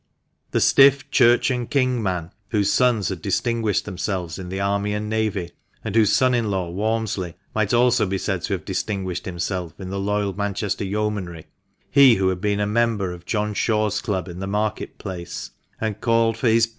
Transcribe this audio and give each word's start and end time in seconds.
The 0.49 0.59
stiff•' 0.61 1.05
Church 1.11 1.51
and 1.51 1.69
King" 1.69 2.01
man, 2.01 2.31
whose 2.49 2.71
sons 2.73 3.09
had 3.09 3.21
dis 3.21 3.39
tinguished 3.39 3.83
themselves 3.83 4.39
in 4.39 4.49
the 4.49 4.59
Army 4.59 4.95
and 4.95 5.07
Navy, 5.07 5.51
and 5.83 5.95
whose 5.95 6.11
son 6.11 6.33
in 6.33 6.49
law, 6.49 6.71
Walmsley, 6.71 7.35
might 7.53 7.71
also 7.71 8.07
be 8.07 8.17
said 8.17 8.41
to 8.45 8.53
have 8.53 8.65
distinguished 8.65 9.25
himselt 9.25 9.79
in 9.79 9.91
the 9.91 9.99
loyal 9.99 10.33
Manchester 10.35 10.85
Yeomanry— 10.85 11.45
he 11.91 12.15
who 12.15 12.29
had 12.29 12.41
been 12.41 12.59
a 12.59 12.65
member 12.65 13.13
of 13.13 13.27
John 13.27 13.53
Shaw's 13.53 14.01
Club 14.01 14.27
in 14.27 14.39
the 14.39 14.47
Market 14.47 14.97
Place, 14.97 15.51
and 15.79 16.01
called 16.01 16.35
for 16.35 16.47
his 16.47 16.65
P. 16.65 16.69